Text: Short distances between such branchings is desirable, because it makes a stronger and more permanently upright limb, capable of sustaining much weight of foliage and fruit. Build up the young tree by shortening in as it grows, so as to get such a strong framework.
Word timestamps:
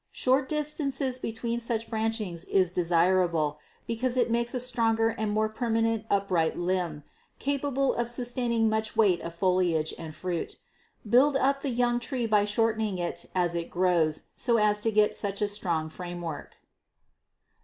Short 0.11 0.49
distances 0.49 1.19
between 1.19 1.59
such 1.59 1.87
branchings 1.87 2.43
is 2.45 2.71
desirable, 2.71 3.59
because 3.85 4.17
it 4.17 4.31
makes 4.31 4.55
a 4.55 4.59
stronger 4.59 5.09
and 5.09 5.31
more 5.31 5.47
permanently 5.47 6.07
upright 6.09 6.57
limb, 6.57 7.03
capable 7.37 7.93
of 7.93 8.09
sustaining 8.09 8.67
much 8.67 8.97
weight 8.97 9.21
of 9.21 9.35
foliage 9.35 9.93
and 9.99 10.15
fruit. 10.15 10.55
Build 11.07 11.37
up 11.37 11.61
the 11.61 11.69
young 11.69 11.99
tree 11.99 12.25
by 12.25 12.45
shortening 12.45 12.97
in 12.97 13.13
as 13.35 13.53
it 13.53 13.69
grows, 13.69 14.23
so 14.35 14.57
as 14.57 14.81
to 14.81 14.91
get 14.91 15.15
such 15.15 15.39
a 15.39 15.47
strong 15.47 15.87
framework. 15.87 16.55